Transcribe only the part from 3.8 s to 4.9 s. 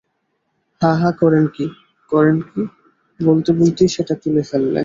সেটা তুলে ফেললে।